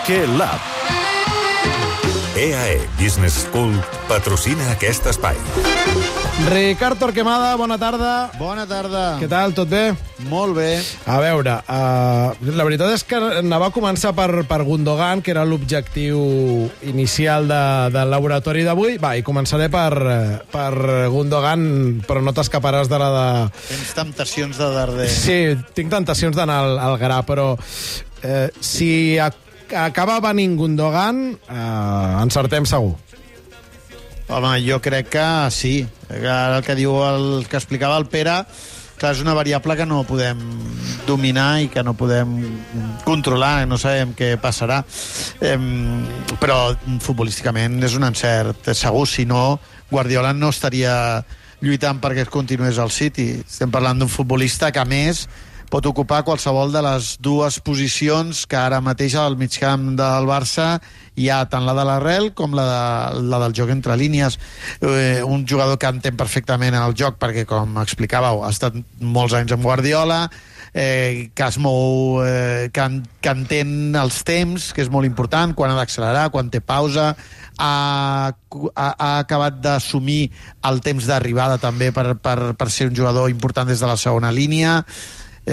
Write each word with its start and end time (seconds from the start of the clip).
Parque 0.00 0.26
Lab. 0.38 0.60
EAE 2.34 2.80
Business 2.96 3.44
School 3.44 3.74
patrocina 4.08 4.70
aquest 4.72 5.04
espai. 5.10 5.36
Ricard 6.48 6.96
Torquemada, 6.96 7.50
bona 7.60 7.76
tarda. 7.76 8.30
Bona 8.38 8.64
tarda. 8.64 9.02
Què 9.20 9.28
tal, 9.28 9.52
tot 9.52 9.68
bé? 9.68 9.90
Molt 10.30 10.56
bé. 10.56 10.70
A 11.04 11.18
veure, 11.20 11.58
uh, 11.68 12.54
la 12.56 12.64
veritat 12.64 12.94
és 12.94 13.04
que 13.04 13.18
anava 13.42 13.68
a 13.68 13.74
començar 13.74 14.14
per, 14.16 14.46
per 14.48 14.62
Gundogan, 14.64 15.20
que 15.20 15.34
era 15.34 15.44
l'objectiu 15.44 16.22
inicial 16.88 17.50
de, 17.50 17.60
del 17.92 18.14
laboratori 18.14 18.64
d'avui. 18.64 18.96
Va, 19.02 19.12
i 19.20 19.26
començaré 19.26 19.68
per, 19.68 19.92
per 20.54 20.72
Gundogan, 21.12 21.66
però 22.08 22.24
no 22.24 22.32
t'escaparàs 22.32 22.88
de 22.88 23.04
la 23.04 23.12
de... 23.18 23.28
Tens 23.68 23.92
temptacions 24.00 24.64
de 24.64 24.72
darder. 24.78 25.12
Sí, 25.12 25.38
tinc 25.76 25.92
tentacions 25.92 26.40
d'anar 26.40 26.62
al, 26.64 26.82
al 26.88 26.98
gra, 27.04 27.20
però 27.28 27.52
eh, 28.24 28.48
si 28.64 29.18
a, 29.20 29.28
acaba 29.76 30.20
venint 30.20 30.56
Gundogan, 30.58 31.38
eh, 31.48 32.22
encertem 32.22 32.66
segur. 32.66 32.96
Home, 34.30 34.52
jo 34.62 34.78
crec 34.80 35.08
que 35.10 35.26
sí. 35.50 35.88
Ara 36.10 36.58
el 36.58 36.64
que 36.64 36.76
diu 36.78 36.94
el 37.02 37.46
que 37.50 37.58
explicava 37.58 37.98
el 37.98 38.06
Pere, 38.06 38.44
clar, 39.00 39.14
és 39.16 39.22
una 39.24 39.34
variable 39.34 39.74
que 39.76 39.86
no 39.88 40.04
podem 40.06 40.38
dominar 41.08 41.62
i 41.64 41.68
que 41.72 41.82
no 41.82 41.96
podem 41.98 42.36
controlar, 43.02 43.66
no 43.66 43.78
sabem 43.80 44.14
què 44.14 44.36
passarà. 44.38 44.84
Eh, 45.40 45.58
però 46.38 46.76
futbolísticament 47.02 47.80
és 47.82 47.98
un 47.98 48.06
encert 48.06 48.70
segur, 48.74 49.06
si 49.08 49.26
no 49.26 49.58
Guardiola 49.90 50.32
no 50.32 50.52
estaria 50.54 51.24
lluitant 51.60 51.98
perquè 52.00 52.24
es 52.24 52.32
continués 52.32 52.78
al 52.78 52.92
City. 52.94 53.42
Estem 53.42 53.72
parlant 53.72 53.98
d'un 53.98 54.08
futbolista 54.08 54.70
que, 54.72 54.80
a 54.80 54.88
més, 54.88 55.26
pot 55.70 55.86
ocupar 55.86 56.24
qualsevol 56.26 56.72
de 56.74 56.82
les 56.82 57.14
dues 57.22 57.60
posicions 57.62 58.42
que 58.50 58.58
ara 58.58 58.80
mateix 58.82 59.14
al 59.14 59.36
migcamp 59.38 59.92
del 59.98 60.26
Barça 60.26 60.80
hi 61.20 61.28
ha 61.30 61.44
tant 61.50 61.66
la 61.66 61.74
de 61.78 61.84
l'arrel 61.86 62.30
com 62.34 62.54
la, 62.56 62.66
de, 62.66 63.24
la 63.30 63.40
del 63.44 63.54
joc 63.56 63.70
entre 63.72 63.96
línies. 63.98 64.38
Eh, 64.80 65.22
un 65.22 65.46
jugador 65.46 65.78
que 65.78 65.90
entén 65.90 66.16
perfectament 66.18 66.74
el 66.74 66.96
joc 66.98 67.20
perquè, 67.22 67.46
com 67.48 67.78
explicàveu, 67.82 68.42
ha 68.44 68.50
estat 68.50 68.78
molts 69.00 69.36
anys 69.38 69.54
amb 69.54 69.66
Guardiola, 69.66 70.24
eh, 70.74 71.30
que 71.34 71.46
es 71.46 71.58
mou, 71.58 72.20
eh, 72.24 72.70
que, 72.72 72.86
en, 72.86 73.00
que 73.20 73.34
entén 73.34 73.94
els 74.00 74.22
temps, 74.26 74.72
que 74.74 74.82
és 74.82 74.90
molt 74.90 75.06
important, 75.06 75.54
quan 75.54 75.70
ha 75.70 75.78
d'accelerar, 75.78 76.30
quan 76.34 76.50
té 76.50 76.62
pausa, 76.64 77.12
ha, 77.60 77.72
ha, 78.32 78.90
ha 78.90 79.10
acabat 79.20 79.60
d'assumir 79.62 80.30
el 80.70 80.80
temps 80.84 81.06
d'arribada 81.06 81.58
també 81.60 81.90
per, 81.92 82.14
per, 82.18 82.54
per 82.56 82.70
ser 82.72 82.88
un 82.90 82.96
jugador 82.96 83.30
important 83.30 83.68
des 83.68 83.82
de 83.82 83.90
la 83.90 83.98
segona 84.00 84.32
línia, 84.32 84.80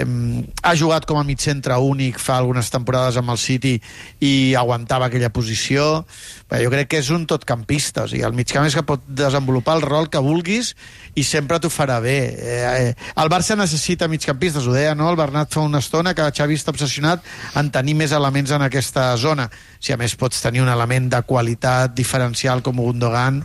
ha 0.06 0.74
jugat 0.78 1.06
com 1.08 1.20
a 1.20 1.24
mig 1.28 1.42
centre 1.42 1.76
únic 1.82 2.20
fa 2.22 2.38
algunes 2.38 2.70
temporades 2.74 3.18
amb 3.20 3.32
el 3.34 3.40
City 3.42 3.76
i 4.24 4.56
aguantava 4.60 5.08
aquella 5.08 5.32
posició. 5.34 6.06
Bé, 6.50 6.62
jo 6.64 6.72
crec 6.74 6.92
que 6.92 7.02
és 7.02 7.12
un 7.14 7.26
totcampista 7.30 8.06
o 8.06 8.12
sigui, 8.12 8.24
el 8.28 8.36
migcamp 8.38 8.68
és 8.68 8.76
que 8.78 8.86
pot 8.88 9.04
desenvolupar 9.08 9.78
el 9.78 9.86
rol 9.86 10.10
que 10.12 10.22
vulguis 10.24 10.74
i 11.16 11.24
sempre 11.28 11.60
t'ho 11.60 11.72
farà 11.74 12.00
bé. 12.04 12.18
Eh, 12.38 12.58
eh, 12.90 12.92
el 13.18 13.32
Barça 13.34 13.58
necessita 13.60 14.10
migcampistes 14.12 14.68
ho 14.68 14.76
deia 14.76 14.96
no? 14.96 15.10
el 15.10 15.20
Bernat 15.20 15.54
fa 15.54 15.66
una 15.66 15.82
estona 15.84 16.16
que 16.18 16.28
Xavi 16.32 16.60
està 16.60 16.76
obsessionat 16.76 17.24
en 17.56 17.72
tenir 17.72 17.98
més 18.00 18.14
elements 18.16 18.52
en 18.56 18.68
aquesta 18.68 19.10
zona. 19.18 19.50
Si 19.80 19.94
a 19.94 19.98
més 19.98 20.16
pots 20.16 20.44
tenir 20.44 20.64
un 20.64 20.72
element 20.74 21.10
de 21.16 21.24
qualitat 21.28 21.96
diferencial 21.98 22.64
com 22.66 22.80
Gundogan 22.82 23.44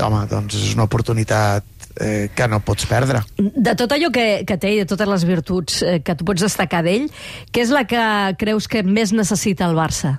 home, 0.00 0.22
doncs 0.30 0.56
és 0.56 0.72
una 0.76 0.86
oportunitat 0.88 1.66
eh, 2.00 2.30
que 2.34 2.48
no 2.48 2.60
pots 2.64 2.86
perdre. 2.90 3.22
De 3.38 3.74
tot 3.78 3.92
allò 3.94 4.10
que, 4.14 4.42
que 4.48 4.58
té 4.60 4.74
i 4.76 4.82
de 4.82 4.88
totes 4.88 5.08
les 5.08 5.26
virtuts 5.28 5.82
eh, 5.82 6.00
que 6.04 6.16
tu 6.18 6.26
pots 6.28 6.44
destacar 6.44 6.82
d'ell, 6.86 7.08
què 7.52 7.64
és 7.64 7.72
la 7.74 7.84
que 7.88 8.02
creus 8.40 8.68
que 8.70 8.84
més 8.86 9.14
necessita 9.16 9.68
el 9.68 9.78
Barça 9.78 10.18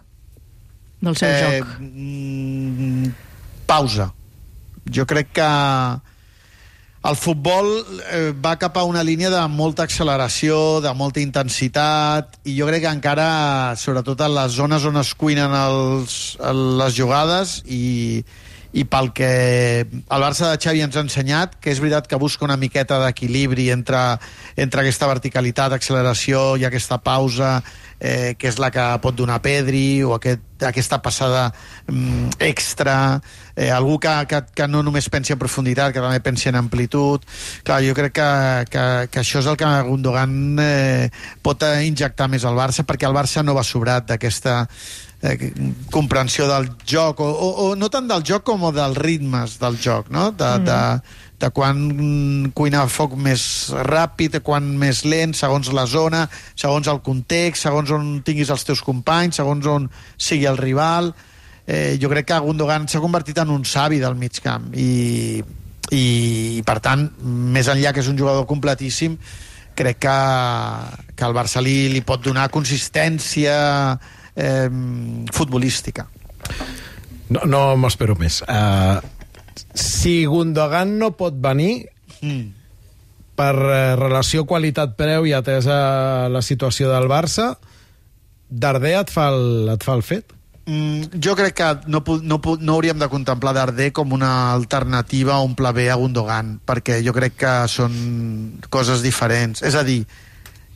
del 1.03 1.19
seu 1.19 1.29
eh, 1.29 1.44
joc? 1.44 1.77
Mm, 1.81 3.13
pausa. 3.69 4.11
Jo 4.94 5.05
crec 5.07 5.31
que 5.39 5.51
el 7.03 7.17
futbol 7.19 7.67
eh, 8.16 8.31
va 8.31 8.55
cap 8.55 8.78
a 8.79 8.85
una 8.88 9.03
línia 9.03 9.28
de 9.31 9.41
molta 9.51 9.84
acceleració, 9.84 10.79
de 10.84 10.94
molta 10.95 11.19
intensitat, 11.19 12.38
i 12.47 12.55
jo 12.55 12.67
crec 12.69 12.85
que 12.85 12.94
encara, 12.95 13.28
sobretot 13.79 14.23
en 14.23 14.31
les 14.38 14.55
zones 14.55 14.88
on 14.88 15.01
es 15.01 15.11
cuinen 15.19 15.51
els, 15.57 16.38
les 16.79 16.95
jugades, 16.95 17.59
i, 17.67 18.23
i 18.73 18.84
pel 18.89 19.11
que 19.13 19.29
el 19.85 20.23
Barça 20.23 20.50
de 20.50 20.57
Xavi 20.57 20.81
ens 20.81 20.97
ha 20.97 21.03
ensenyat, 21.06 21.59
que 21.61 21.69
és 21.69 21.81
veritat 21.81 22.07
que 22.09 22.17
busca 22.17 22.45
una 22.47 22.57
miqueta 22.57 22.97
d'equilibri 23.03 23.69
entre, 23.73 24.01
entre 24.57 24.81
aquesta 24.81 25.09
verticalitat, 25.09 25.75
acceleració 25.78 26.56
i 26.57 26.66
aquesta 26.66 26.97
pausa, 27.06 27.59
eh, 28.00 28.34
que 28.38 28.50
és 28.50 28.57
la 28.57 28.72
que 28.73 28.88
pot 29.03 29.16
donar 29.16 29.44
Pedri, 29.45 30.01
o 30.03 30.16
aquest, 30.17 30.41
aquesta 30.68 31.01
passada 31.01 31.47
mm, 31.88 32.38
extra, 32.40 33.22
eh, 33.56 33.69
algú 33.72 34.00
que, 34.00 34.13
que, 34.29 34.41
que 34.56 34.68
no 34.68 34.84
només 34.84 35.09
pensi 35.13 35.35
en 35.35 35.41
profunditat, 35.41 35.94
que 35.94 36.03
també 36.03 36.19
pensi 36.24 36.50
en 36.51 36.59
amplitud. 36.59 37.25
Clar, 37.63 37.81
jo 37.85 37.96
crec 37.97 38.16
que, 38.18 38.29
que, 38.73 38.85
que 39.12 39.23
això 39.23 39.41
és 39.44 39.50
el 39.50 39.57
que 39.59 39.72
Gundogan 39.88 40.59
eh, 40.63 41.09
pot 41.44 41.66
injectar 41.85 42.29
més 42.31 42.46
al 42.46 42.59
Barça, 42.59 42.85
perquè 42.88 43.09
el 43.09 43.18
Barça 43.18 43.44
no 43.46 43.57
va 43.57 43.66
sobrat 43.68 44.07
d'aquesta 44.12 44.62
eh, 45.23 45.52
comprensió 45.91 46.47
del 46.50 46.72
joc, 46.85 47.19
o, 47.23 47.29
o, 47.29 47.52
o 47.68 47.75
no 47.75 47.90
tant 47.90 48.07
del 48.09 48.25
joc 48.28 48.46
com 48.47 48.69
dels 48.73 48.97
ritmes 49.00 49.59
del 49.62 49.79
joc, 49.81 50.09
no? 50.13 50.31
De, 50.31 50.50
mm. 50.59 50.66
de, 50.68 50.79
de 51.43 51.49
quan 51.51 52.51
cuinar 52.55 52.85
foc 52.87 53.17
més 53.19 53.43
ràpid, 53.89 54.37
de 54.37 54.41
quan 54.45 54.63
més 54.79 55.03
lent, 55.03 55.35
segons 55.35 55.73
la 55.75 55.83
zona, 55.89 56.23
segons 56.55 56.87
el 56.87 57.01
context, 57.03 57.65
segons 57.65 57.91
on 57.91 58.13
tinguis 58.23 58.51
els 58.53 58.63
teus 58.63 58.83
companys, 58.85 59.41
segons 59.41 59.67
on 59.67 59.89
sigui 60.15 60.47
el 60.47 60.59
rival. 60.61 61.11
Eh, 61.67 61.97
jo 61.99 62.11
crec 62.11 62.29
que 62.31 62.39
Gundogan 62.43 62.87
s'ha 62.87 63.03
convertit 63.03 63.39
en 63.43 63.51
un 63.51 63.63
savi 63.67 63.99
del 63.99 64.15
mig 64.19 64.39
camp 64.43 64.69
i, 64.75 65.43
i, 65.91 66.03
i 66.59 66.63
per 66.67 66.79
tant, 66.83 67.05
més 67.23 67.69
enllà 67.71 67.93
que 67.95 68.03
és 68.03 68.11
un 68.11 68.19
jugador 68.19 68.47
completíssim, 68.47 69.17
crec 69.75 69.99
que, 70.05 70.17
que 71.15 71.27
el 71.27 71.35
Barça 71.35 71.63
li, 71.63 71.89
li 71.91 72.03
pot 72.07 72.23
donar 72.23 72.47
consistència, 72.53 73.55
eh, 74.35 74.69
futbolística. 75.33 76.07
No, 77.33 77.43
no 77.47 77.61
m'espero 77.79 78.15
més. 78.19 78.43
Uh, 78.45 78.99
si 79.74 80.24
Gundogan 80.25 80.97
no 81.00 81.14
pot 81.18 81.36
venir, 81.38 81.90
mm. 82.22 82.44
per 83.38 83.53
uh, 83.58 83.74
relació 84.00 84.47
qualitat-preu 84.50 85.28
i 85.30 85.36
atesa 85.38 86.30
la 86.31 86.41
situació 86.46 86.91
del 86.94 87.09
Barça, 87.12 87.53
Darder 88.53 89.00
et 89.00 89.12
fa 89.14 89.31
el, 89.34 89.69
et 89.74 89.86
fa 89.86 89.96
el 89.97 90.03
fet? 90.06 90.34
Mm, 90.64 91.19
jo 91.19 91.34
crec 91.36 91.56
que 91.58 91.69
no, 91.91 92.03
no, 92.24 92.38
no 92.40 92.75
hauríem 92.75 93.00
de 93.02 93.09
contemplar 93.12 93.56
Darder 93.58 93.90
com 93.91 94.14
una 94.16 94.53
alternativa 94.53 95.40
o 95.40 95.47
un 95.50 95.58
pla 95.59 95.74
B 95.75 95.90
a 95.90 95.97
Gundogan, 96.00 96.59
perquè 96.64 97.02
jo 97.03 97.16
crec 97.16 97.40
que 97.41 97.56
són 97.68 98.62
coses 98.70 99.02
diferents. 99.03 99.66
És 99.66 99.75
a 99.75 99.84
dir, 99.88 100.03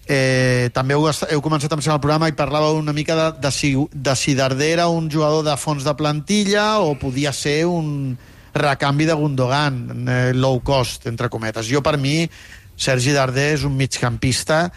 Eh, 0.07 0.69
també 0.71 0.95
heu, 0.95 1.03
heu 1.03 1.41
començat 1.43 1.73
amb 1.75 1.83
el 1.83 1.99
programa 1.99 2.29
i 2.31 2.35
parlàveu 2.35 2.77
una 2.79 2.93
mica 2.95 3.15
de, 3.17 3.25
de, 3.43 3.49
si, 3.51 3.73
de 3.91 4.13
si 4.15 4.35
Darder 4.39 4.69
era 4.77 4.87
un 4.87 5.09
jugador 5.11 5.43
de 5.43 5.55
fons 5.59 5.83
de 5.83 5.93
plantilla 5.99 6.79
o 6.79 6.95
podia 6.95 7.33
ser 7.35 7.65
un 7.67 8.15
recanvi 8.57 9.07
de 9.07 9.15
Gundogan, 9.17 10.07
eh, 10.07 10.33
low 10.33 10.61
cost, 10.63 11.07
entre 11.07 11.29
cometes. 11.29 11.67
Jo, 11.69 11.81
per 11.81 11.97
mi, 11.97 12.27
Sergi 12.77 13.13
Darder 13.15 13.53
és 13.55 13.65
un 13.65 13.75
migcampista 13.77 14.67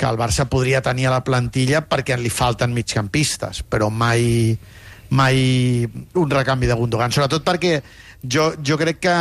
que 0.00 0.08
el 0.08 0.16
Barça 0.16 0.46
podria 0.48 0.80
tenir 0.80 1.06
a 1.08 1.12
la 1.12 1.24
plantilla 1.24 1.82
perquè 1.84 2.16
li 2.16 2.32
falten 2.32 2.72
migcampistes, 2.72 3.60
però 3.68 3.90
mai, 3.92 4.54
mai 5.10 5.84
un 6.16 6.30
recanvi 6.32 6.70
de 6.70 6.78
Gundogan. 6.78 7.12
Sobretot 7.12 7.44
perquè 7.44 7.82
jo, 8.24 8.54
jo 8.64 8.78
crec 8.80 9.02
que 9.04 9.16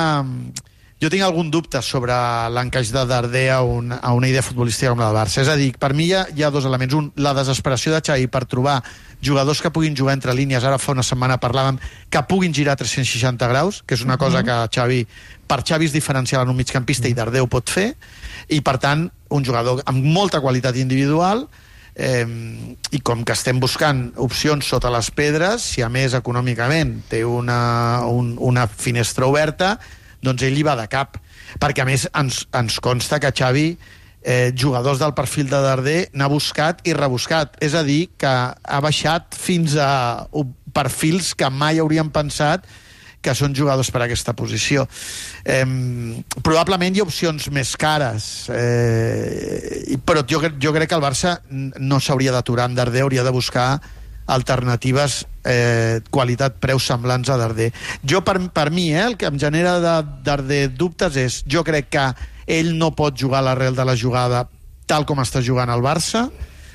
jo 0.99 1.07
tinc 1.07 1.23
algun 1.23 1.47
dubte 1.47 1.79
sobre 1.81 2.15
l'encaix 2.51 2.89
de 2.91 3.05
Darder 3.07 3.45
a, 3.55 3.61
un, 3.63 3.93
a 3.95 4.11
una 4.11 4.27
idea 4.27 4.43
futbolística 4.43 4.91
com 4.91 4.99
la 4.99 5.07
del 5.07 5.15
Barça. 5.15 5.39
És 5.39 5.47
a 5.47 5.55
dir, 5.55 5.71
per 5.79 5.93
mi 5.95 6.09
hi 6.09 6.15
ha, 6.17 6.25
hi 6.35 6.43
ha 6.43 6.49
dos 6.51 6.65
elements. 6.67 6.95
Un, 6.97 7.05
la 7.23 7.31
desesperació 7.37 7.93
de 7.93 8.01
Xavi 8.03 8.27
per 8.27 8.43
trobar 8.51 8.81
jugadors 9.23 9.61
que 9.63 9.71
puguin 9.71 9.95
jugar 9.95 10.17
entre 10.17 10.35
línies. 10.35 10.65
Ara 10.67 10.77
fa 10.77 10.91
una 10.91 11.05
setmana 11.07 11.39
parlàvem 11.39 11.79
que 12.11 12.23
puguin 12.27 12.51
girar 12.55 12.75
360 12.79 13.47
graus, 13.47 13.79
que 13.87 13.95
és 13.95 14.03
una 14.03 14.17
cosa 14.19 14.43
que 14.43 14.57
Xavi, 14.75 15.05
per 15.47 15.61
Xavi 15.63 15.87
és 15.87 15.95
diferencial 15.95 16.43
en 16.43 16.51
un 16.51 16.59
migcampista 16.59 17.07
i 17.07 17.15
Darder 17.15 17.45
ho 17.45 17.47
pot 17.47 17.71
fer, 17.71 17.93
i 18.51 18.59
per 18.59 18.75
tant, 18.83 19.07
un 19.31 19.45
jugador 19.45 19.79
amb 19.87 20.03
molta 20.03 20.41
qualitat 20.43 20.75
individual, 20.81 21.45
eh, 21.95 22.25
i 22.91 22.99
com 22.99 23.23
que 23.23 23.37
estem 23.37 23.59
buscant 23.59 24.09
opcions 24.19 24.67
sota 24.67 24.91
les 24.91 25.11
pedres, 25.15 25.63
si 25.63 25.83
a 25.85 25.87
més 25.87 26.15
econòmicament 26.17 26.97
té 27.07 27.23
una, 27.23 28.03
un, 28.11 28.35
una 28.51 28.67
finestra 28.67 29.31
oberta, 29.31 29.77
doncs 30.23 30.43
ell 30.47 30.57
hi 30.57 30.65
va 30.67 30.77
de 30.79 30.87
cap. 30.91 31.17
Perquè, 31.59 31.83
a 31.83 31.87
més, 31.89 32.07
ens, 32.17 32.43
ens 32.55 32.79
consta 32.83 33.19
que 33.21 33.33
Xavi 33.35 33.69
eh, 34.21 34.51
jugadors 34.55 34.99
del 34.99 35.15
perfil 35.17 35.49
de 35.49 35.61
Darder 35.63 35.99
n'ha 36.13 36.27
buscat 36.31 36.83
i 36.87 36.93
rebuscat. 36.93 37.57
És 37.63 37.75
a 37.75 37.83
dir, 37.87 38.09
que 38.19 38.29
ha 38.29 38.83
baixat 38.83 39.35
fins 39.37 39.77
a 39.79 40.27
perfils 40.75 41.33
que 41.35 41.49
mai 41.49 41.79
hauríem 41.79 42.11
pensat 42.13 42.67
que 43.19 43.33
són 43.35 43.51
jugadors 43.55 43.89
per 43.91 44.01
a 44.01 44.05
aquesta 44.07 44.31
posició. 44.37 44.85
Eh, 45.43 45.65
probablement 46.39 46.95
hi 46.95 47.01
ha 47.01 47.07
opcions 47.07 47.49
més 47.51 47.73
cares, 47.79 48.47
eh, 48.53 49.97
però 50.05 50.23
jo, 50.23 50.39
jo 50.55 50.73
crec 50.75 50.87
que 50.89 50.95
el 50.95 51.03
Barça 51.03 51.39
no 51.49 51.99
s'hauria 51.99 52.31
d'aturar 52.35 52.69
en 52.69 52.77
Darder, 52.79 53.03
hauria 53.03 53.25
de 53.27 53.35
buscar 53.35 53.73
alternatives 54.29 55.23
eh, 55.43 55.99
qualitat-preu 56.13 56.79
semblants 56.79 57.31
a 57.33 57.37
Darder. 57.41 57.71
Jo, 58.05 58.21
per, 58.25 58.37
per 58.53 58.69
mi, 58.71 58.91
eh, 58.93 59.03
el 59.07 59.17
que 59.17 59.29
em 59.29 59.39
genera 59.41 59.79
de 59.83 59.95
Darder 60.25 60.67
dubtes 60.77 61.17
és, 61.19 61.41
jo 61.49 61.65
crec 61.67 61.89
que 61.95 62.05
ell 62.49 62.75
no 62.77 62.93
pot 62.97 63.17
jugar 63.17 63.43
l'arrel 63.45 63.75
de 63.77 63.85
la 63.85 63.97
jugada 63.97 64.45
tal 64.89 65.05
com 65.05 65.21
està 65.21 65.41
jugant 65.45 65.69
el 65.69 65.83
Barça, 65.85 66.27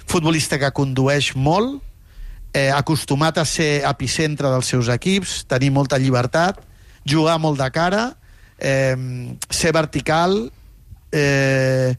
futbolista 0.07 0.59
que 0.61 0.71
condueix 0.75 1.33
molt, 1.35 1.81
eh, 2.55 2.71
acostumat 2.71 3.41
a 3.43 3.45
ser 3.49 3.83
epicentre 3.83 4.51
dels 4.53 4.71
seus 4.71 4.91
equips, 4.93 5.43
tenir 5.51 5.73
molta 5.75 5.99
llibertat, 5.99 6.61
jugar 7.05 7.41
molt 7.43 7.59
de 7.59 7.71
cara, 7.75 8.05
eh, 8.59 8.95
ser 9.51 9.75
vertical, 9.75 10.39
eh, 11.11 11.97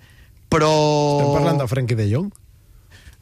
però... 0.48 0.72
Estem 1.20 1.36
parlant 1.36 1.60
de 1.60 1.68
Frenkie 1.68 2.00
de 2.00 2.08
Jong? 2.14 2.32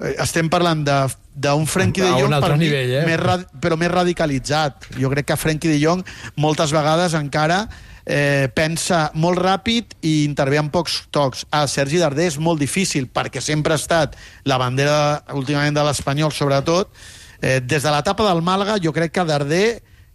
Eh, 0.04 0.16
estem 0.22 0.50
parlant 0.52 0.84
d'un 0.84 1.66
Frenkie 1.70 2.04
de 2.04 2.12
Jong 2.20 2.36
per 2.44 2.54
mi, 2.58 2.68
nivell, 2.68 2.94
eh? 3.00 3.06
més, 3.08 3.48
però 3.64 3.80
més 3.80 3.92
radicalitzat. 3.92 4.92
Jo 5.00 5.12
crec 5.14 5.32
que 5.32 5.40
Frenkie 5.40 5.72
de 5.72 5.80
Jong 5.82 6.04
moltes 6.44 6.76
vegades 6.76 7.16
encara 7.18 7.64
eh, 8.06 8.50
pensa 8.54 9.08
molt 9.16 9.40
ràpid 9.40 9.96
i 10.04 10.24
intervé 10.28 10.60
en 10.60 10.70
pocs 10.74 11.04
tocs. 11.14 11.48
A 11.52 11.66
Sergi 11.72 12.02
Darder 12.02 12.28
és 12.34 12.40
molt 12.40 12.62
difícil 12.62 13.08
perquè 13.08 13.42
sempre 13.42 13.76
ha 13.76 13.82
estat 13.82 14.18
la 14.50 14.60
bandera 14.62 15.24
últimament 15.34 15.76
de 15.76 15.88
l'Espanyol 15.88 16.36
sobretot. 16.36 16.92
Eh, 17.40 17.60
des 17.64 17.84
de 17.84 17.92
l'etapa 17.92 18.28
del 18.28 18.44
Màlaga 18.44 18.78
jo 18.84 18.94
crec 18.96 19.16
que 19.16 19.28
Darder 19.28 19.68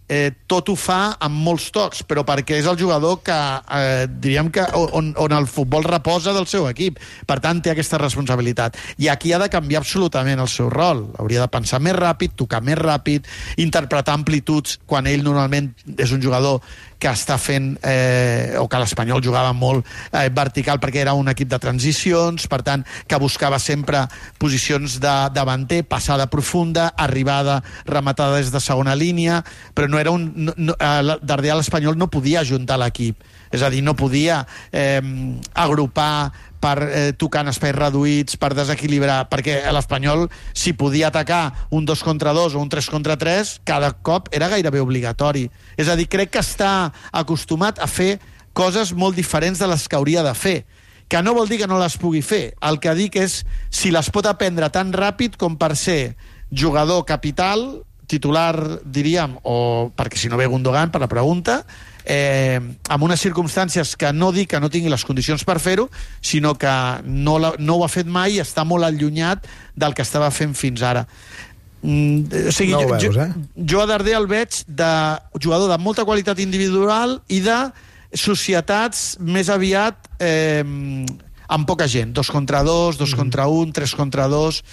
eh, 0.09 0.33
tot 0.49 0.71
ho 0.73 0.75
fa 0.77 1.19
amb 1.21 1.43
molts 1.45 1.69
tocs, 1.75 2.03
però 2.09 2.25
perquè 2.27 2.59
és 2.59 2.67
el 2.67 2.79
jugador 2.81 3.21
que, 3.23 3.37
eh, 3.79 4.07
diríem 4.09 4.51
que, 4.51 4.65
on, 4.75 5.13
on 5.17 5.37
el 5.37 5.47
futbol 5.47 5.85
reposa 5.85 6.33
del 6.33 6.49
seu 6.49 6.67
equip. 6.71 6.99
Per 7.29 7.39
tant, 7.45 7.61
té 7.63 7.71
aquesta 7.75 8.01
responsabilitat. 8.01 8.77
I 8.99 9.13
aquí 9.13 9.33
ha 9.33 9.39
de 9.39 9.51
canviar 9.53 9.83
absolutament 9.85 10.41
el 10.41 10.49
seu 10.49 10.71
rol. 10.73 11.05
Hauria 11.19 11.45
de 11.45 11.53
pensar 11.53 11.81
més 11.85 11.97
ràpid, 11.97 12.35
tocar 12.35 12.63
més 12.65 12.79
ràpid, 12.81 13.29
interpretar 13.57 14.17
amplituds, 14.17 14.79
quan 14.87 15.07
ell 15.07 15.23
normalment 15.23 15.75
és 15.99 16.13
un 16.13 16.23
jugador 16.25 16.63
que 16.99 17.11
està 17.11 17.39
fent, 17.39 17.73
eh, 17.87 18.57
o 18.59 18.67
que 18.69 18.81
l'Espanyol 18.81 19.23
jugava 19.25 19.53
molt 19.55 19.87
eh, 20.11 20.27
vertical 20.35 20.81
perquè 20.83 21.03
era 21.05 21.15
un 21.15 21.31
equip 21.31 21.51
de 21.51 21.61
transicions, 21.63 22.49
per 22.51 22.61
tant, 22.67 22.85
que 23.07 23.21
buscava 23.23 23.61
sempre 23.63 24.05
posicions 24.39 24.99
de 25.03 25.15
davanter, 25.35 25.85
passada 25.87 26.29
profunda, 26.31 26.91
arribada, 26.97 27.61
rematada 27.87 28.37
des 28.39 28.53
de 28.53 28.61
segona 28.61 28.97
línia, 28.99 29.43
però 29.75 29.89
no 29.89 30.03
era 30.03 30.15
un... 30.15 30.33
No, 30.35 30.55
no, 30.57 30.75
eh, 30.79 31.55
l'Espanyol 31.59 31.97
no 31.99 32.11
podia 32.11 32.43
ajuntar 32.43 32.79
l'equip, 32.83 33.23
és 33.55 33.63
a 33.63 33.71
dir, 33.73 33.81
no 33.83 33.95
podia 33.97 34.43
eh, 34.73 35.01
agrupar 35.55 36.33
per 36.61 36.77
eh, 36.85 37.13
tocar 37.19 37.45
en 37.45 37.53
espais 37.53 37.75
reduïts, 37.77 38.39
per 38.41 38.53
desequilibrar, 38.57 39.25
perquè 39.31 39.61
l'Espanyol, 39.75 40.27
si 40.53 40.75
podia 40.79 41.09
atacar 41.13 41.69
un 41.71 41.87
2 41.89 42.03
contra 42.07 42.35
2 42.37 42.57
o 42.57 42.63
un 42.63 42.69
3 42.73 42.91
contra 42.91 43.17
3, 43.21 43.61
cada 43.65 43.93
cop 43.93 44.29
era 44.33 44.51
gairebé 44.51 44.83
obligatori. 44.83 45.49
És 45.77 45.89
a 45.89 45.97
dir, 45.99 46.09
crec 46.11 46.35
que 46.35 46.45
està 46.45 46.91
acostumat 47.13 47.79
a 47.79 47.89
fer 47.91 48.19
coses 48.53 48.93
molt 48.93 49.17
diferents 49.17 49.59
de 49.59 49.71
les 49.71 49.87
que 49.89 49.97
hauria 49.97 50.27
de 50.27 50.35
fer 50.35 50.59
que 51.09 51.23
no 51.25 51.33
vol 51.33 51.49
dir 51.49 51.57
que 51.63 51.67
no 51.67 51.79
les 51.81 51.97
pugui 51.97 52.21
fer. 52.21 52.53
El 52.61 52.79
que 52.85 52.93
dic 52.95 53.17
és 53.17 53.41
si 53.73 53.91
les 53.91 54.11
pot 54.13 54.27
aprendre 54.29 54.69
tan 54.69 54.93
ràpid 54.93 55.39
com 55.41 55.57
per 55.57 55.73
ser 55.77 56.19
jugador 56.53 57.07
capital, 57.09 57.88
titular, 58.09 58.81
diríem, 58.85 59.37
o 59.45 59.93
perquè 59.95 60.19
si 60.19 60.31
no 60.33 60.41
ve 60.41 60.49
Gundogan, 60.49 60.91
per 60.91 61.03
la 61.05 61.11
pregunta, 61.11 61.61
eh, 62.09 62.59
amb 62.89 63.05
unes 63.05 63.21
circumstàncies 63.21 63.93
que 64.01 64.11
no 64.17 64.33
dic 64.33 64.55
que 64.55 64.61
no 64.61 64.71
tingui 64.73 64.91
les 64.91 65.05
condicions 65.05 65.45
per 65.45 65.59
fer-ho, 65.61 65.87
sinó 66.25 66.55
que 66.59 66.73
no, 67.05 67.37
la, 67.39 67.53
no 67.61 67.77
ho 67.77 67.85
ha 67.85 67.93
fet 67.93 68.09
mai 68.09 68.39
i 68.39 68.43
està 68.43 68.65
molt 68.65 68.89
allunyat 68.89 69.45
del 69.77 69.95
que 69.95 70.07
estava 70.07 70.33
fent 70.33 70.57
fins 70.57 70.83
ara. 70.83 71.05
Mm, 71.83 72.49
o 72.49 72.55
sigui, 72.57 72.73
No 72.75 72.89
veus, 72.89 73.05
jo, 73.05 73.13
eh? 73.23 73.29
jo 73.71 73.85
a 73.85 73.87
Darder 73.87 74.17
el 74.19 74.27
veig 74.27 74.65
de 74.67 74.91
jugador 75.39 75.71
de 75.71 75.79
molta 75.79 76.09
qualitat 76.09 76.41
individual 76.43 77.21
i 77.29 77.43
de 77.45 77.59
societats 78.17 79.19
més 79.21 79.53
aviat 79.53 80.09
eh, 80.19 80.65
amb 81.49 81.69
poca 81.69 81.87
gent, 81.87 82.17
dos 82.17 82.33
contra 82.33 82.65
dos, 82.65 82.97
dos 82.97 83.13
mm. 83.13 83.21
contra 83.21 83.47
un, 83.53 83.71
tres 83.73 83.95
contra 83.95 84.27
dos, 84.33 84.65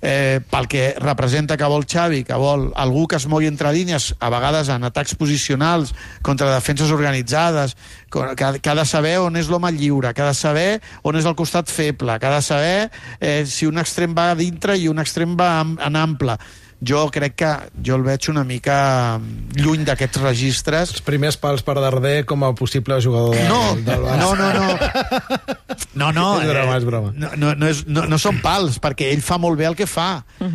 eh, 0.00 0.40
pel 0.50 0.68
que 0.68 0.94
representa 0.98 1.56
que 1.56 1.68
vol 1.68 1.84
Xavi, 1.88 2.22
que 2.24 2.38
vol 2.40 2.70
algú 2.76 3.06
que 3.08 3.18
es 3.20 3.26
mogui 3.28 3.50
entre 3.50 3.72
línies, 3.72 4.14
a 4.20 4.30
vegades 4.32 4.70
en 4.72 4.84
atacs 4.88 5.14
posicionals, 5.20 5.94
contra 6.22 6.52
defenses 6.54 6.90
organitzades, 6.90 7.76
que, 8.10 8.60
que 8.60 8.70
ha 8.70 8.78
de 8.78 8.86
saber 8.88 9.18
on 9.20 9.36
és 9.36 9.50
l'home 9.52 9.72
lliure, 9.76 10.14
que 10.14 10.24
ha 10.24 10.32
de 10.32 10.38
saber 10.38 10.80
on 11.02 11.20
és 11.20 11.28
el 11.28 11.36
costat 11.38 11.70
feble, 11.70 12.18
que 12.18 12.26
ha 12.26 12.34
de 12.38 12.42
saber 12.42 12.90
eh, 13.20 13.44
si 13.46 13.68
un 13.68 13.78
extrem 13.78 14.16
va 14.16 14.30
a 14.32 14.38
dintre 14.38 14.78
i 14.78 14.88
un 14.88 14.98
extrem 15.02 15.36
va 15.38 15.60
en, 15.60 15.96
ample 16.00 16.38
jo 16.80 17.02
crec 17.12 17.34
que 17.36 17.48
jo 17.84 17.98
el 17.98 18.04
veig 18.06 18.30
una 18.32 18.40
mica 18.48 19.20
lluny 19.52 19.84
d'aquests 19.84 20.22
registres 20.22 20.94
Els 20.96 21.04
primers 21.04 21.36
pals 21.36 21.60
per 21.66 21.76
Darder 21.76 22.24
com 22.24 22.40
a 22.46 22.54
possible 22.56 22.96
jugador 23.04 23.36
de, 23.36 23.44
no, 23.48 23.76
del 23.84 24.06
Barça. 24.06 24.16
no, 24.16 24.30
no, 24.34 24.48
no. 24.56 25.58
No, 26.00 26.08
no. 26.16 26.26
És 26.40 26.48
broma, 26.48 26.72
eh, 26.74 26.80
és 26.80 26.86
broma. 26.88 27.12
No, 27.20 27.30
no, 27.36 27.52
no, 27.60 27.68
és, 27.70 27.84
no, 27.86 28.06
no 28.08 28.18
són 28.22 28.40
pals, 28.42 28.80
perquè 28.82 29.10
ell 29.12 29.22
fa 29.26 29.36
molt 29.42 29.58
bé 29.60 29.68
el 29.68 29.76
que 29.78 29.86
fa. 29.90 30.08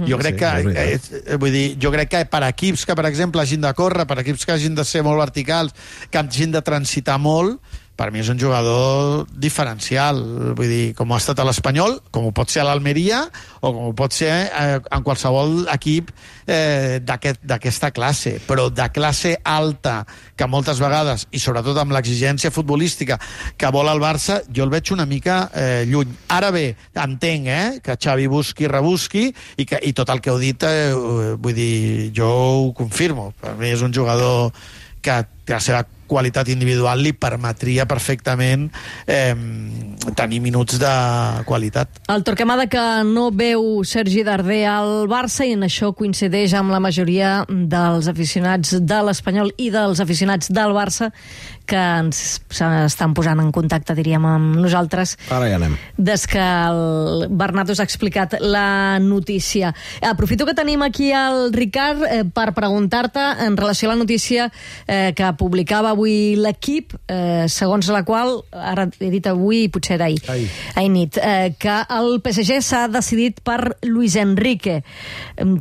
Jo 0.10 0.18
crec 0.22 0.36
Sí, 0.36 0.42
que... 0.42 0.52
és 0.58 0.66
veritat. 0.66 1.10
Eh, 1.14 1.24
eh, 1.36 1.40
vull 1.42 1.54
dir, 1.54 1.66
jo 1.82 1.92
crec 1.94 2.10
que 2.16 2.24
per 2.34 2.44
equips 2.50 2.86
que, 2.90 2.98
per 2.98 3.06
exemple, 3.12 3.44
hagin 3.44 3.62
de 3.64 3.74
córrer, 3.78 4.08
per 4.10 4.20
equips 4.24 4.46
que 4.48 4.56
hagin 4.58 4.76
de 4.78 4.86
ser 4.88 5.04
molt 5.06 5.22
verticals, 5.22 5.76
que 6.10 6.22
hagin 6.22 6.52
de 6.56 6.62
transitar 6.66 7.20
molt, 7.22 7.62
per 7.96 8.10
mi 8.12 8.20
és 8.20 8.28
un 8.30 8.40
jugador 8.40 9.26
diferencial, 9.32 10.18
vull 10.58 10.68
dir, 10.68 10.94
com 10.98 11.14
ha 11.16 11.20
estat 11.22 11.40
a 11.40 11.46
l'Espanyol, 11.48 12.02
com 12.12 12.26
ho 12.28 12.32
pot 12.36 12.52
ser 12.52 12.60
a 12.64 12.66
l'Almeria 12.68 13.22
o 13.62 13.72
com 13.72 13.86
ho 13.90 13.94
pot 13.96 14.12
ser 14.14 14.32
eh, 14.52 14.80
en 14.92 15.04
qualsevol 15.06 15.64
equip 15.72 16.12
eh, 16.46 17.00
d'aquest- 17.02 17.40
d'aquesta 17.48 17.92
classe, 17.96 18.36
però 18.46 18.68
de 18.70 18.90
classe 18.92 19.38
alta, 19.44 20.02
que 20.36 20.48
moltes 20.52 20.80
vegades, 20.84 21.24
i 21.32 21.40
sobretot 21.40 21.80
amb 21.82 21.96
l'exigència 21.96 22.52
futbolística 22.52 23.18
que 23.58 23.72
vol 23.72 23.88
el 23.90 24.04
Barça, 24.04 24.42
jo 24.52 24.68
el 24.68 24.74
veig 24.76 24.92
una 24.92 25.08
mica 25.08 25.50
eh, 25.56 25.86
lluny. 25.88 26.12
Ara 26.36 26.52
bé, 26.52 26.66
entenc 27.00 27.48
eh, 27.48 27.80
que 27.82 27.96
Xavi 27.96 28.28
busqui, 28.28 28.68
rebusqui, 28.68 29.30
i, 29.58 29.66
que, 29.66 29.80
i 29.88 29.94
tot 29.96 30.12
el 30.12 30.20
que 30.22 30.34
heu 30.36 30.40
dit, 30.44 30.68
eh, 30.68 30.92
vull 31.40 31.56
dir, 31.56 32.12
jo 32.14 32.28
ho 32.30 32.74
confirmo. 32.76 33.32
Per 33.40 33.56
mi 33.56 33.72
és 33.72 33.82
un 33.88 33.94
jugador 33.96 34.52
que 35.02 35.22
la 35.48 35.60
seva 35.62 35.86
qualitat 36.08 36.50
individual 36.54 37.02
li 37.02 37.14
permetria 37.14 37.86
perfectament 37.90 38.70
eh, 39.08 39.34
tenir 40.16 40.42
minuts 40.44 40.80
de 40.82 40.94
qualitat. 41.48 42.02
El 42.12 42.24
Torquemada 42.28 42.68
que 42.72 42.84
no 43.08 43.30
veu 43.36 43.84
Sergi 43.88 44.24
Darder 44.28 44.64
al 44.70 44.94
Barça 45.12 45.48
i 45.48 45.56
en 45.56 45.66
això 45.68 45.92
coincideix 45.98 46.54
amb 46.58 46.74
la 46.74 46.82
majoria 46.84 47.38
dels 47.50 48.10
aficionats 48.12 48.78
de 48.82 49.02
l'Espanyol 49.08 49.52
i 49.58 49.72
dels 49.74 50.02
aficionats 50.04 50.52
del 50.54 50.76
Barça 50.76 51.12
que 51.66 51.78
ens 51.78 52.20
estan 52.54 53.16
posant 53.18 53.42
en 53.42 53.50
contacte, 53.54 53.96
diríem, 53.98 54.26
amb 54.30 54.60
nosaltres 54.62 55.16
Ara 55.34 55.50
ja 55.50 55.58
anem. 55.58 55.74
des 55.98 56.26
que 56.30 56.42
el 56.42 57.26
Bernat 57.34 57.72
us 57.74 57.82
ha 57.82 57.88
explicat 57.88 58.36
la 58.40 59.00
notícia. 59.02 59.74
Aprofito 60.06 60.46
que 60.46 60.54
tenim 60.54 60.84
aquí 60.86 61.12
el 61.12 61.52
Ricard 61.54 62.06
eh, 62.06 62.24
per 62.24 62.54
preguntar-te 62.54 63.24
en 63.48 63.58
relació 63.58 63.90
a 63.90 63.96
la 63.96 64.00
notícia 64.00 64.52
eh, 64.88 65.14
que 65.16 65.34
publicava 65.40 65.95
avui 65.96 66.36
l'equip, 66.38 66.94
eh, 67.10 67.46
segons 67.52 67.88
la 67.94 68.04
qual, 68.06 68.38
ara 68.52 68.86
he 69.00 69.10
dit 69.14 69.26
avui 69.32 69.64
i 69.66 69.70
potser 69.72 69.96
era 69.98 70.06
ahir, 70.12 70.20
Ahir. 70.30 70.50
ahir 70.76 70.92
nit, 70.92 71.18
eh, 71.18 71.54
que 71.58 71.76
el 71.96 72.20
PSG 72.22 72.60
s'ha 72.62 72.86
decidit 72.92 73.40
per 73.46 73.78
Luis 73.88 74.16
Enrique. 74.20 74.82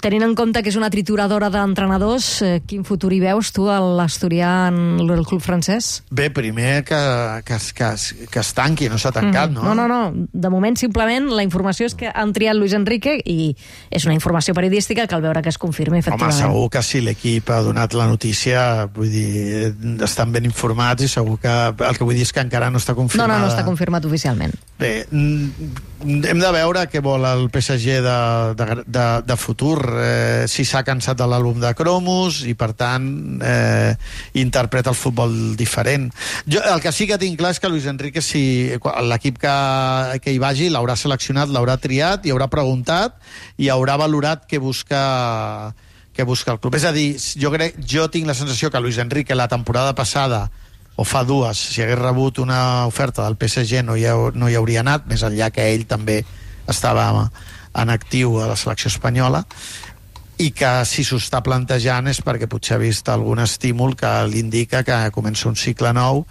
Tenint 0.03 0.23
en 0.26 0.35
compte 0.38 0.62
que 0.62 0.71
és 0.71 0.76
una 0.79 0.91
trituradora 0.91 1.49
d'entrenadors, 1.50 2.29
eh, 2.43 2.61
quin 2.67 2.85
futur 2.87 3.12
hi 3.14 3.21
veus 3.23 3.53
tu 3.55 3.69
a 3.71 3.79
l'Asturià 3.81 4.69
en 4.71 5.00
el 5.05 5.25
club 5.26 5.43
francès? 5.43 6.03
Bé, 6.11 6.29
primer 6.35 6.83
que, 6.85 6.99
que, 7.47 7.59
que, 7.75 7.91
que 8.31 8.41
es 8.43 8.53
tanqui, 8.55 8.88
no 8.91 8.99
s'ha 8.99 9.12
tancat, 9.14 9.50
no? 9.55 9.62
No, 9.62 9.75
no, 9.75 9.87
no. 9.88 10.26
De 10.33 10.50
moment, 10.50 10.76
simplement, 10.81 11.31
la 11.35 11.43
informació 11.47 11.87
és 11.87 11.95
que 11.99 12.11
han 12.12 12.33
triat 12.35 12.57
Luis 12.59 12.75
Enrique 12.76 13.17
i 13.25 13.55
és 13.91 14.05
una 14.07 14.14
informació 14.17 14.55
periodística 14.55 15.07
que 15.07 15.14
al 15.14 15.23
veure 15.23 15.43
que 15.43 15.53
es 15.53 15.59
confirmi, 15.59 15.99
Home, 15.99 16.05
efectivament. 16.07 16.41
segur 16.41 16.69
que 16.71 16.83
si 16.83 17.00
l'equip 17.05 17.50
ha 17.50 17.61
donat 17.62 17.95
la 17.95 18.07
notícia, 18.11 18.87
vull 18.95 19.11
dir, 19.12 19.73
estan 20.25 20.33
ben 20.33 20.45
informats 20.49 21.04
i 21.04 21.09
segur 21.09 21.37
que 21.40 21.52
el 21.52 21.97
que 21.99 22.04
vull 22.04 22.16
dir 22.16 22.25
és 22.25 22.33
que 22.33 22.40
encara 22.40 22.71
no 22.73 22.78
està 22.81 22.93
No, 22.95 23.02
confirmada. 23.02 23.38
no, 23.38 23.45
no 23.47 23.50
està 23.52 23.64
confirmat 23.66 24.04
oficialment. 24.09 24.52
Bé, 24.78 25.07
mm, 25.11 26.25
hem 26.31 26.40
de 26.40 26.50
veure 26.54 26.87
què 26.90 27.00
vol 27.04 27.25
el 27.28 27.49
PSG 27.52 28.00
de, 28.02 28.16
de, 28.59 28.66
de, 28.87 29.04
de 29.26 29.37
futur, 29.37 29.78
eh, 30.00 30.45
si 30.49 30.64
s'ha 30.64 30.83
cansat 30.85 31.19
de 31.19 31.26
l'àlbum 31.28 31.61
de 31.61 31.73
Cromos 31.75 32.43
i, 32.49 32.54
per 32.54 32.73
tant, 32.75 33.40
eh, 33.45 33.95
interpreta 34.40 34.90
el 34.90 34.97
futbol 34.97 35.54
diferent. 35.57 36.11
Jo, 36.47 36.62
el 36.75 36.81
que 36.81 36.93
sí 36.93 37.07
que 37.07 37.19
tinc 37.19 37.38
clar 37.38 37.52
és 37.54 37.61
que 37.61 37.69
Luis 37.69 37.87
Enrique, 37.87 38.23
si 38.23 38.71
l'equip 39.11 39.38
que, 39.38 39.54
que 40.25 40.33
hi 40.35 40.38
vagi, 40.43 40.71
l'haurà 40.71 40.97
seleccionat, 40.97 41.49
l'haurà 41.52 41.76
triat, 41.78 42.25
i 42.26 42.33
haurà 42.35 42.49
preguntat 42.49 43.19
i 43.59 43.69
haurà 43.71 43.97
valorat 44.00 44.47
què 44.50 44.59
busca 44.59 45.73
que 46.14 46.23
busca 46.25 46.52
el 46.54 46.61
club. 46.61 46.76
És 46.78 46.85
a 46.87 46.92
dir, 46.94 47.16
jo, 47.18 47.50
crec, 47.52 47.76
jo 47.90 48.06
tinc 48.11 48.26
la 48.30 48.35
sensació 48.38 48.71
que 48.71 48.80
Luis 48.80 48.99
Enrique 49.02 49.35
la 49.35 49.49
temporada 49.49 49.94
passada 49.94 50.47
o 50.97 51.02
fa 51.04 51.25
dues, 51.26 51.59
si 51.59 51.83
hagués 51.83 51.99
rebut 51.99 52.38
una 52.38 52.87
oferta 52.87 53.25
del 53.26 53.35
PSG 53.37 53.83
no 53.83 53.97
hi, 53.99 54.04
hau- 54.06 54.30
no 54.35 54.49
hi 54.49 54.54
hauria 54.54 54.85
anat, 54.85 55.09
més 55.11 55.25
enllà 55.26 55.50
que 55.50 55.66
ell 55.75 55.88
també 55.90 56.21
estava 56.71 57.09
en 57.75 57.90
actiu 57.90 58.38
a 58.40 58.47
la 58.47 58.54
selecció 58.56 58.88
espanyola 58.92 59.42
i 60.38 60.52
que 60.54 60.71
si 60.87 61.02
s'ho 61.06 61.18
està 61.18 61.40
plantejant 61.47 62.06
és 62.11 62.21
perquè 62.23 62.47
potser 62.50 62.76
ha 62.76 62.83
vist 62.83 63.09
algun 63.11 63.42
estímul 63.42 63.97
que 63.99 64.11
li 64.30 64.38
indica 64.42 64.85
que 64.87 64.97
comença 65.14 65.49
un 65.50 65.59
cicle 65.59 65.92
nou 65.94 66.25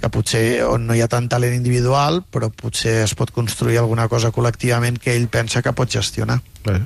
que 0.00 0.10
potser 0.12 0.64
on 0.68 0.86
no 0.86 0.94
hi 0.94 1.00
ha 1.00 1.08
tant 1.08 1.28
talent 1.28 1.54
individual 1.56 2.22
però 2.32 2.50
potser 2.52 2.98
es 3.04 3.14
pot 3.18 3.32
construir 3.34 3.78
alguna 3.80 4.08
cosa 4.12 4.32
col·lectivament 4.34 4.98
que 5.02 5.14
ell 5.16 5.28
pensa 5.32 5.62
que 5.62 5.72
pot 5.76 5.90
gestionar 5.90 6.40
Bé, 6.66 6.80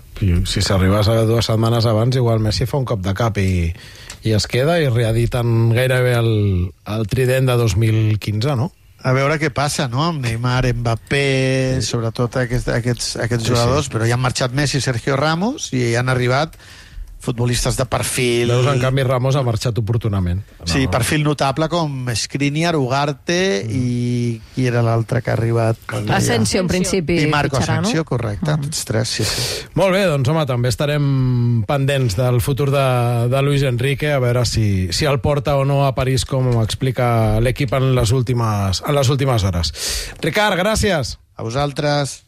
si 0.47 0.61
s'arribes 0.63 1.09
a 1.09 1.23
dues 1.25 1.49
setmanes 1.49 1.87
abans 1.89 2.17
igual 2.17 2.43
Messi 2.45 2.69
fa 2.69 2.79
un 2.79 2.85
cop 2.89 3.01
de 3.03 3.15
cap 3.17 3.39
i, 3.41 3.73
i 4.23 4.35
es 4.37 4.47
queda 4.47 4.79
i 4.81 4.91
reediten 4.93 5.73
gairebé 5.73 6.15
el, 6.19 6.35
el 6.87 7.09
trident 7.09 7.49
de 7.49 7.57
2015, 7.57 8.57
no? 8.57 8.71
a 9.01 9.15
veure 9.17 9.39
què 9.41 9.49
passa, 9.49 9.87
no?, 9.89 10.03
amb 10.05 10.21
Neymar, 10.21 10.67
Mbappé, 10.77 11.81
sobretot 11.81 12.37
aquests, 12.43 12.69
aquests, 12.75 13.15
aquests 13.25 13.47
Sí, 13.47 13.53
jugadors, 13.55 13.89
sí. 13.89 13.95
però 13.95 14.05
hi 14.05 14.13
han 14.13 14.21
marxat 14.21 14.53
Messi 14.53 14.77
i 14.77 14.85
Sergio 14.85 15.17
Ramos 15.17 15.71
i 15.73 15.95
han 15.97 16.13
arribat 16.13 16.59
futbolistes 17.21 17.77
de 17.77 17.85
perfil... 17.87 18.49
Veus, 18.51 18.67
en 18.73 18.81
canvi, 18.81 19.05
Ramos 19.05 19.37
ha 19.37 19.43
marxat 19.45 19.77
oportunament. 19.79 20.41
Sí, 20.65 20.87
perfil 20.91 21.23
notable 21.25 21.69
com 21.69 22.09
Skriniar, 22.17 22.75
Ugarte 22.81 23.39
Mm. 23.61 23.71
i 23.77 24.41
qui 24.55 24.67
era 24.67 24.81
l'altre 24.83 25.21
que 25.23 25.31
ha 25.31 25.35
arribat? 25.35 25.77
Asensio, 26.11 26.61
en 26.61 26.69
principi, 26.69 27.19
I 27.23 27.27
Marco 27.31 27.57
fitxarà, 27.59 27.81
Asensio, 27.81 28.01
no? 28.03 28.05
correcte, 28.09 28.57
tots 28.65 28.85
tres, 28.89 29.09
sí, 29.09 29.25
sí. 29.25 29.67
Molt 29.75 29.93
bé, 29.95 30.05
doncs 30.09 30.29
home, 30.33 30.45
també 30.49 30.73
estarem 30.73 31.63
pendents 31.69 32.17
del 32.17 32.41
futur 32.41 32.71
de, 32.73 32.85
de 33.31 33.43
Luis 33.43 33.63
Enrique, 33.69 34.11
a 34.13 34.19
veure 34.23 34.45
si, 34.49 34.89
si 34.93 35.05
el 35.07 35.21
porta 35.21 35.57
o 35.61 35.65
no 35.69 35.85
a 35.87 35.95
París, 35.95 36.25
com 36.25 36.51
explica 36.63 37.39
l'equip 37.41 37.75
en, 37.77 37.93
les 37.95 38.13
últimes, 38.17 38.83
en 38.87 38.97
les 38.97 39.09
últimes 39.13 39.45
hores. 39.45 39.73
Ricard, 40.21 40.59
gràcies. 40.59 41.19
A 41.37 41.43
vosaltres. 41.43 42.25